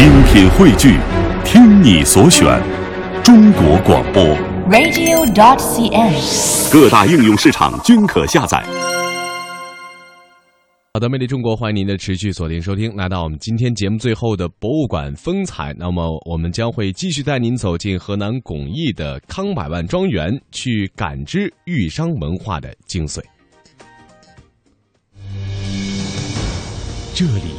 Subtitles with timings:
[0.00, 0.98] 精品汇聚，
[1.44, 2.58] 听你所选，
[3.22, 4.24] 中国广播。
[4.70, 6.72] radio.dot.cn，。
[6.72, 8.64] 各大应用市场均可下载。
[10.94, 12.96] 好的，魅力中国，欢迎您的持续锁定收听。
[12.96, 23.20] 来到我们今天节目最后的博物馆风采，那么我们将会继续带您走进河南巩义的康百万庄园，去感知豫商文化的精髓。
[27.14, 27.52] 这里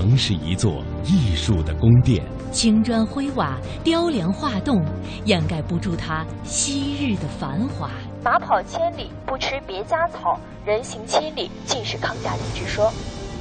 [0.00, 0.74] 曾是一座
[1.04, 2.22] 艺术的宫殿，
[2.52, 4.80] 青砖灰瓦、雕梁画栋，
[5.24, 7.90] 掩盖不住它昔日的繁华。
[8.22, 12.92] 马跑千里不吃别家草，人行千里尽是康家人之说。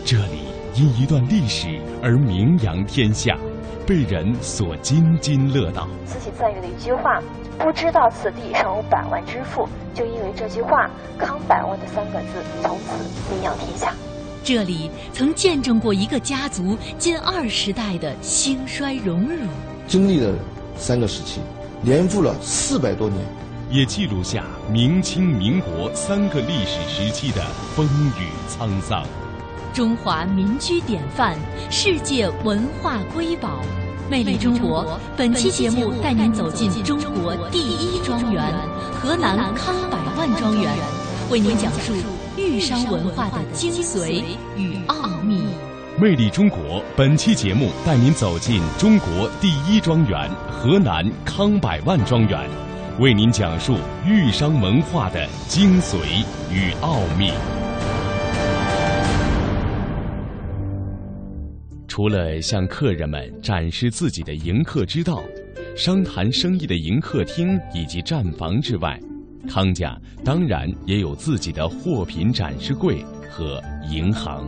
[0.04, 3.38] 这里因一段历史而名扬天下，
[3.85, 5.88] 被人所津津乐道。
[6.08, 7.21] 慈禧赞誉的一句话
[7.60, 13.94] ：“不知道此地尚有百万之富。”就因为这句话，“康百万”的三个字从此名扬天下。
[14.44, 19.46] 这里曾见证过一个家族近二十代的兴衰荣辱，
[19.88, 20.34] 经历了
[20.77, 21.41] 三个时期，
[21.82, 23.26] 年复了四百多年，
[23.70, 27.43] 也记录下明清民国三个历史时期的
[27.76, 27.85] 风
[28.20, 29.05] 雨沧桑。
[29.74, 31.38] 中华民居典范，
[31.70, 33.60] 世界文化瑰宝。
[34.10, 38.41] 魅力中国，本期节目带您走进中国第一庄园——
[38.96, 40.74] 河南康百万庄园，
[41.30, 41.93] 为您讲述
[42.38, 44.24] 豫商文化的精髓
[44.55, 45.41] 与奥秘。
[45.99, 52.48] 魅力中国本期节目带您走进中国第一庄园——河南康百万庄园，
[52.99, 57.32] 为您讲述豫商文化的精髓与奥秘。
[61.88, 65.24] 除了向客人们展示自己的迎客之道、
[65.75, 69.00] 商谈生意的迎客厅以及站房之外，
[69.47, 74.45] 康家当然也有自己的货品展示柜和银行。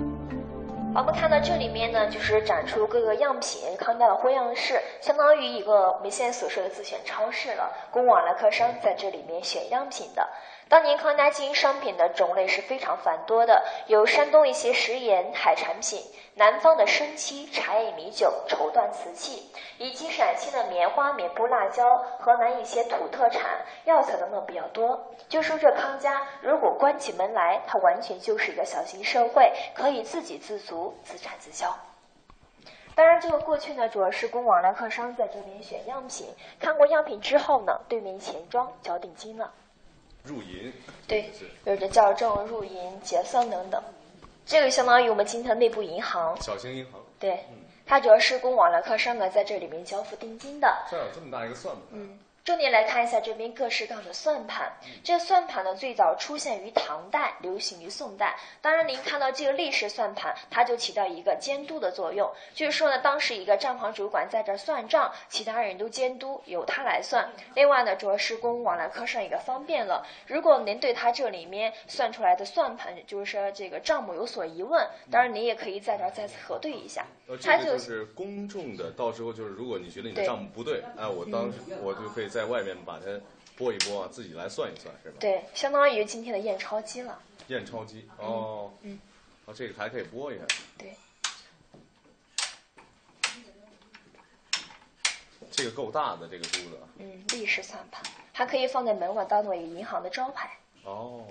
[0.95, 10.27] 我们看到这里面呢，就是展出各个样品，康家的货样式，相当于一个我们现在所说的自选超市了，供往来客商在这里面选样品的。
[10.69, 15.99] 当年康家经营商品的种类是非常繁多的，有山东一些食盐、海产品，
[16.35, 25.07] 南方的生漆、茶叶、米酒、绸缎、瓷器，以及陕西的棉花、棉布、辣椒，河南一些土特产、药材等等比较多。
[25.27, 31.75] 就说这康家如果关起门来，它完全就是一个小型社会，可以自给自足、自产自销。
[32.93, 36.27] 当然，这个过去呢，主要是供往来客商在这边选样品，
[36.59, 39.51] 看过样品之后呢，对面钱庄交定金了。
[40.23, 40.71] 入银，
[41.07, 41.29] 对，
[41.65, 43.81] 有着校正、入银、结算等等。
[44.45, 46.35] 这个相当于我们今天的内部银行。
[46.41, 47.01] 小型银行。
[47.19, 47.45] 对，
[47.85, 50.67] 它主要是供往来客商呢在这里面交付定金的。
[50.89, 51.83] 这儿有这么大一个算盘。
[51.91, 52.19] 嗯。
[52.49, 54.73] 重点来看一下这边各式各样的算盘。
[55.03, 58.35] 这算盘呢，最早出现于唐代，流行于宋代。
[58.59, 62.27] 当然，您看到这个历史算盘，它就起到一个监督的作用。
[62.55, 67.29] 就是说呢，当时一个账房主管在这算账，其他人都监督，由他来算。
[67.53, 70.03] 另外呢，主要是供往来客商一个方便了。
[70.25, 77.05] 如果您对他这里面算出来的算盘，就是说这个账目有所疑问，当然您也可以在这儿再次核对一下。
[77.29, 83.05] 呃，这个就是公众的，到时候就是如果你觉得你的账目不对，哎，我当时我就可以在外面把它
[83.55, 85.17] 拨一拨，自己来算一算，是吧？
[85.19, 87.21] 对，相当于今天的验钞机了。
[87.49, 88.99] 验钞机哦，嗯，
[89.45, 90.45] 哦，这个还可以拨一下。
[90.75, 90.95] 对。
[95.51, 96.79] 这个够大的这个珠子。
[96.97, 98.01] 嗯，立式算盘
[98.33, 100.49] 还可以放在门外当做一个银行的招牌。
[100.83, 101.27] 哦，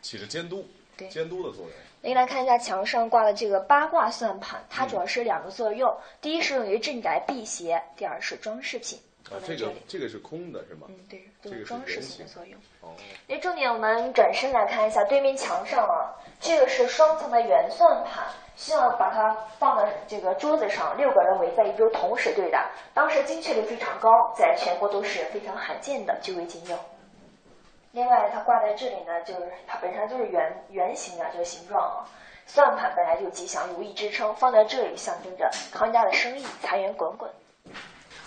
[0.00, 0.66] 起着监督，
[0.96, 1.70] 对监督的作用。
[2.00, 5.90] 您来看一下墙上挂的这个八卦算盘，它主要是两个作用，
[6.20, 8.98] 第一是用于镇宅辟邪，第二是装饰品。
[9.30, 10.86] 啊，这个这个是空的是吗？
[10.90, 12.60] 嗯，对，都是装饰品的作用。
[12.82, 12.92] 哦。
[13.26, 18.22] 那重点我们转身来看一下对面墙上啊，这个是双层的圆算盘，
[18.54, 26.76] 需要把它放在这个桌子上，六个人围在一桌同时对打，当时精确率非常高，在全国都是非常罕见的，据为仅有。
[27.94, 32.02] 另外，它挂在这里呢，就是它本身就是圆圆形的这个形状啊。
[32.44, 37.30] 算盘本来就吉祥如意之称，放在这里象征着康家的生意财源滚滚。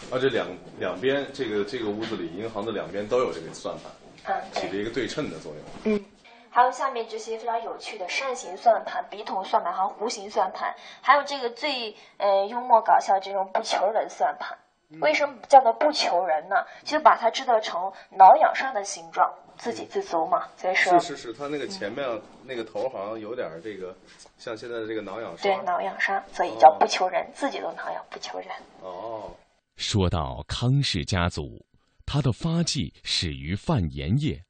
[0.09, 0.47] 啊，这两
[0.80, 3.75] 两边这个这个屋子里，银行的两边都有这个算
[4.24, 5.62] 盘，嗯，起着一个对称的作用。
[5.83, 6.06] 嗯，
[6.50, 14.57] 还有下面这些非常有趣的扇形算盘、笔筒算盘和弧形算盘，还有这个最呃幽默搞笑这种不求人算盘。
[15.01, 16.65] 为什么叫做不求人呢？
[16.86, 20.48] 就把它制作成挠痒沙的形状，自给自足嘛。
[20.57, 22.06] 所以说是是是，它那个前面
[22.45, 23.95] 那个头好像有点这个，
[24.38, 25.44] 像现在的这个挠痒沙。
[25.44, 28.50] 对，挠痒沙，所以叫不求人，自己都挠痒，不求人。
[28.81, 29.36] 哦。
[29.75, 31.63] 说到康氏家族，
[32.06, 34.44] 它的发迹始于范盐业。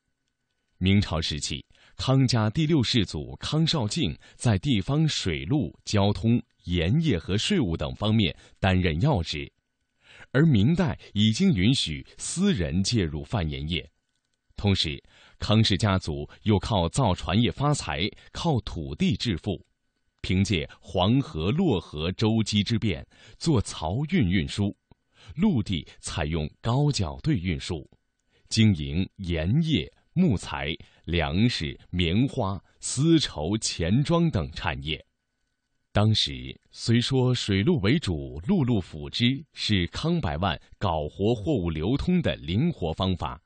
[0.77, 1.65] 明朝时期，
[1.97, 9.51] 康家第六世祖康绍敬在地方水路交通、盐业和税务等方面担任要职，
[10.31, 13.89] 而明代已经允许私人介入贩盐业。
[14.57, 15.01] 同时，
[15.37, 19.63] 康氏家族又靠造船业发财，靠土地致富，
[20.21, 23.05] 凭借黄河、洛河舟机之便，
[23.37, 24.75] 做漕运运输；
[25.35, 27.87] 陆地采用高脚队运输，
[28.49, 30.75] 经营盐业、木材、
[31.05, 35.05] 粮食、棉花、丝绸、钱庄等产业。
[35.91, 43.39] 当时虽说水路为主，陆路辅之，是康百万搞活货物流通的灵活方法。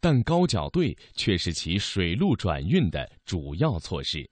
[0.00, 4.28] 但高脚队却是其水陆转运的主要措施。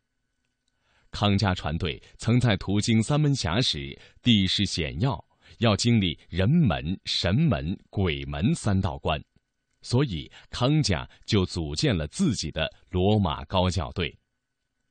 [1.11, 5.25] 康家船队曾在途经三门峡时，地势险要，
[5.59, 9.23] 要经历人门、神门、鬼门三道关，
[9.81, 14.13] 所以康家就组建了自己的罗马高脚队。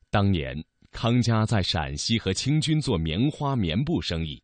[0.09, 4.41] 当年康家在陕西和清军做棉花、棉布生意，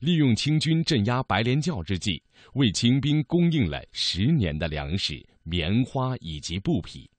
[0.00, 2.22] 利用清军镇压白莲教之际，
[2.54, 5.24] 为清兵供应了十年的粮食。
[5.42, 7.10] 棉花以及布匹，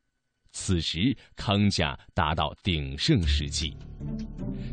[0.51, 3.75] 此时康家达到鼎盛时期。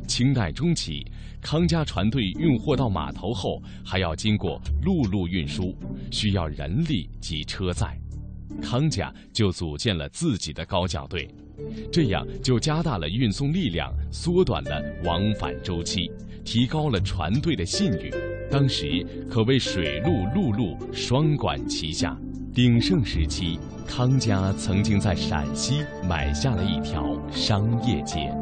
[0.06, 1.05] 清代中期，
[1.40, 5.76] 康家船队运货到码头后，还要经过陆路运输，
[6.12, 7.99] 需要人力及车载，
[8.62, 11.28] 康家就组建了自己的高脚队，
[11.90, 16.08] 这样就加大了运送力量，缩短了往返周期，
[16.50, 18.10] 提高了船队的信誉。
[18.50, 22.16] 当时可谓水陆陆路双管齐下。
[22.54, 28.32] 鼎盛时期，康家曾经在陕西买下了一条商业街。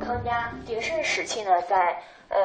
[0.00, 2.38] 康家鼎盛时期呢，在嗯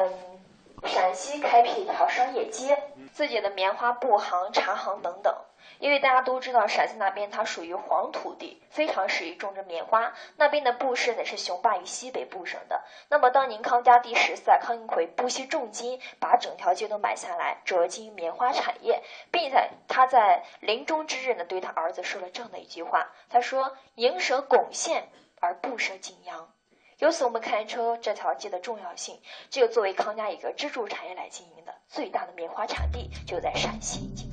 [0.82, 2.76] 陕西开辟一条商业街，
[3.12, 5.32] 自己的棉花布行、茶行等等。
[5.80, 10.12] 因为大家都知道陕西那边它属于黄土地，非常适宜种植棉花。
[10.36, 12.84] 那边的布市呢是雄霸于西北部省的。
[13.08, 25.08] 那么当年康家第十四代康有奎不惜重金把整条街都买下来，折经棉花产业，并在他在临终之日呢对他儿子说了这样的一句话：他说“营舍巩县
[25.40, 26.52] 而不舍景阳”。
[27.00, 29.18] 由此我们看出这条街的重要性。
[29.48, 34.29] 这个作为康家一个支柱产业来经营的最大的棉花产地就在陕西。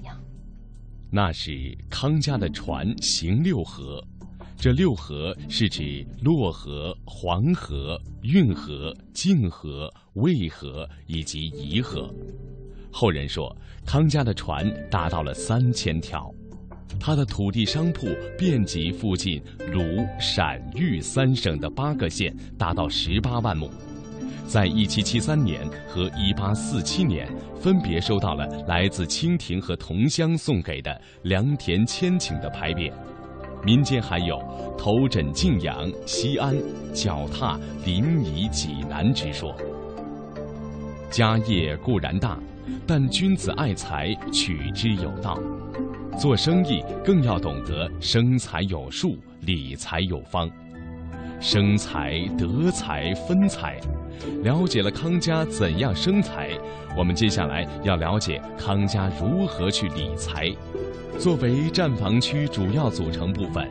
[1.09, 4.04] 那时康家的船行六河，
[4.57, 12.13] 这六河是指洛河、黄河、运河、泾河、渭河以及沂河。
[12.92, 13.56] 后人说，
[13.86, 16.30] 康家的船达到了三千条，
[17.00, 18.07] 他的土地商铺
[18.38, 23.71] 遍及附近鲁、陕、豫三省的八个县，达到十八万亩。
[24.48, 27.28] 在一七七三年和一八四七年，
[27.60, 32.90] 分别收到了来自清廷和同乡送给的良田千顷的牌匾。
[33.66, 34.40] 民间还有
[34.80, 36.56] “头枕晋阳、西安，
[36.94, 39.54] 脚踏临沂、济南”之说。
[41.12, 42.40] 家业固然大，
[42.88, 45.38] 但君子爱财，取之有道。
[46.18, 50.50] 做生意更要懂得生财有术，理财有方。
[51.40, 53.80] 生财、得财、分财，
[54.44, 56.50] 了解了康家怎样生财，
[56.98, 60.52] 我们接下来要了解康家如何去理财。
[61.19, 63.68] 作为站房区主要组成部分，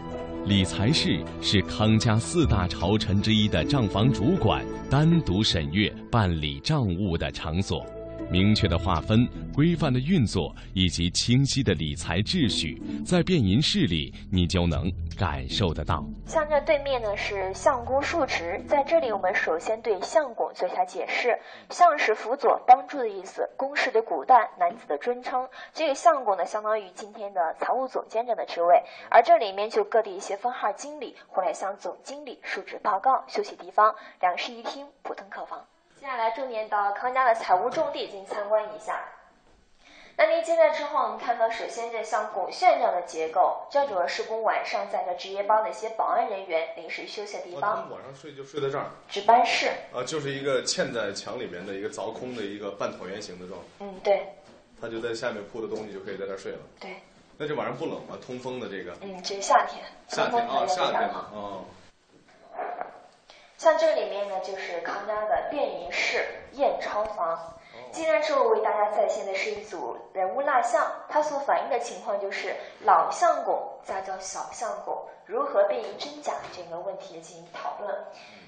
[0.47, 7.87] 理财室是康家四大朝臣之一的账房主管单独审阅办理账务的场所。
[8.31, 16.05] 明确的划分、规范的运作以及清晰的理财秩序，在变银室里你就能感受得到。
[16.27, 21.39] 像这对面呢是相公述职，在这里我们首先对相公做一下解释。
[21.71, 25.49] 相是辅佐、帮助的意思，公是对古代男子的尊称。
[25.73, 33.25] 这个相公呢，相当于今天的财务总监这样的职位，而这里面就各地一些分号经理会来向总经理述职报告。
[33.29, 35.65] 休息地方，两室一厅，普通客房。
[36.07, 39.03] 接下来，重点到康家的财务重地进行参观一下。
[40.17, 47.91] 那您进来之后，我们看到首先这像拱券这样的结构，这主要是供晚上在这值夜班的一些保安人员临时休息的地方。
[47.91, 48.87] 晚上睡就睡在这儿。
[49.09, 49.67] 值班室。
[49.93, 53.59] 啊，就是一个嵌在墙里面的一个凿空的一个半椭圆形的状。
[53.81, 54.25] 嗯，对。
[54.81, 56.59] 他就在下面铺的东西，就可以在这睡了。
[56.79, 56.95] 对。
[57.37, 58.17] 那这晚上不冷吗？
[58.25, 58.97] 通风的这个。
[59.01, 59.83] 嗯，这是夏天。
[60.07, 61.31] 夏天啊，夏天啊。
[61.35, 61.65] 哦。
[63.59, 67.55] 像这里面呢，就是康家的便银室验钞房。
[67.91, 77.95] 今天之后为大家再现的是一组人物蜡像，它所反映的情况就是老相公再叫小相公如何辨认真假这个问题进行讨论。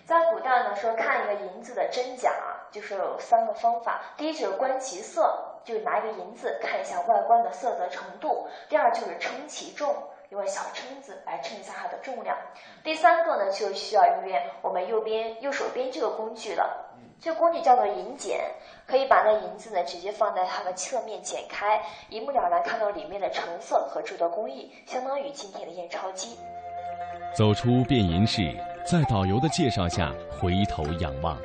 [0.07, 2.31] 在古代呢，说看一个银子的真假，
[2.71, 9.95] 就是有三个方法：第一就是观其色，就是拿一个银子看一下外观的色泽程度；第二就是称其重。
[10.31, 12.37] 用小撑子来称一下它的重量。
[12.85, 16.85] 第三个呢，就需要用我们右边右手边这个工具了。
[17.21, 18.41] 这个工具叫做银剪，
[18.87, 26.39] 可以把那银子呢直接放在它的侧面剪开，一目了然看到里面的成色和制作工艺，相当于今天的验钞机。
[27.35, 28.55] 走出变银室，
[28.85, 31.37] 在导游的介绍下回头仰望，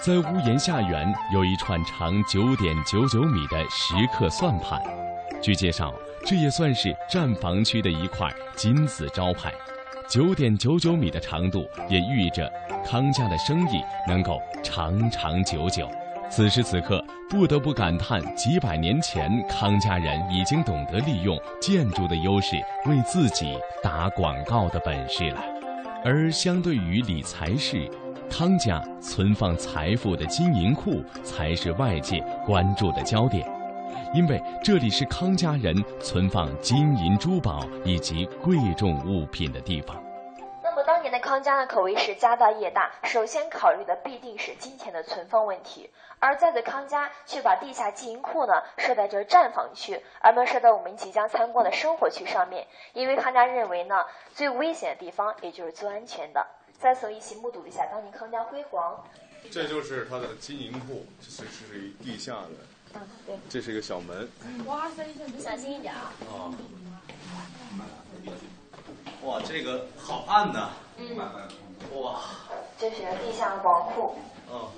[0.00, 4.80] 在屋檐下缘有一串长九点九九米的石刻算盘。
[5.42, 5.92] 据介绍，
[6.28, 9.50] 这也算是站房区的一块金字招牌。
[10.06, 12.52] 九点九九米的长度，也寓意着
[12.84, 15.90] 康家的生意能够长长久久。
[16.28, 25.42] 此时此刻，不得不感叹，几百年前康家人已经懂得利用建筑的优势为自己打广告的本事了。
[26.04, 27.90] 而相对于理财室，
[28.30, 33.48] 康家存放财富的金银库才是外界关注的焦点。
[34.14, 40.02] 因为这里是康家人存放金银珠宝以及贵重物品的地方。
[40.62, 45.90] 那么当年的康家呢，可谓是家大业大，首先考虑的必定是金钱的存放问题。
[46.20, 52.66] 而在此康家却把地下金银库呢设在这站房区，而没有设在我们即将参观的生活区上面。
[52.92, 54.04] 因为康家认为呢，
[54.34, 56.46] 最危险的地方也就是最安全的。
[56.78, 59.04] 在此一起目睹一下当年康家辉煌。
[59.50, 62.50] 这就是它的金银库，这是属于地下的。
[63.48, 64.28] 这是一个小门。
[64.66, 65.04] 哇塞，
[65.38, 66.12] 小心一点啊！
[66.28, 66.52] 啊。
[69.22, 70.70] 哇，这个好暗呐！
[70.96, 71.16] 嗯。
[72.00, 72.20] 哇。
[72.78, 74.16] 这是地下宝库。
[74.50, 74.68] 嗯。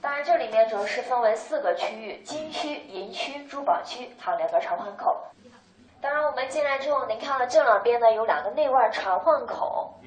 [0.00, 5.24] 当然，这里面主要是分为四个区域：金区、银区、珠宝区，还有两个传唤口。
[6.00, 10.00] 当然，我们进来之后，您看到这两边呢有两个内外传唤口。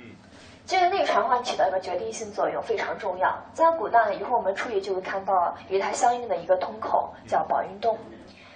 [0.68, 3.38] 这个内传唤起到一个决定性作用，非常重要。
[3.54, 7.96] 在古代呢，一会儿我们出去就会看到与它相应的一个通口，叫宝云洞。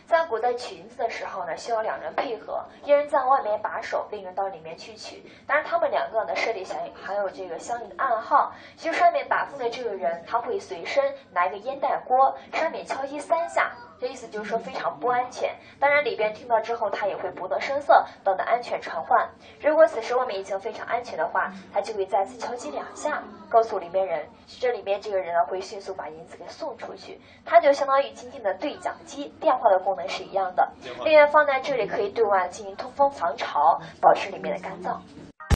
[0.07, 5.23] 在古代取银子的时候呢，需要两人配合，一人在外面把守，另一人到里面去取。
[5.45, 8.53] 当然，他们两个呢设立相还有这个相应的暗号。
[8.75, 13.71] 就上面把风的这个人，他会随身拿一个烟袋锅，上面敲击三下。
[13.99, 15.53] 这意思就是说非常不安全。
[15.79, 19.29] 当然里边听到之后，他也会不动声色，等待安全传唤。
[19.61, 27.19] 如果此时外面已经非常安全的话，他就会再次敲击两下，告诉里面人，这里面这个人呢会迅速把银子给送出去。
[27.45, 30.71] 它就相当于今天的对讲机，电话的功能是一样的。
[31.03, 34.97] 另外放在这里可以对外进行通风防潮，保持里面的干燥。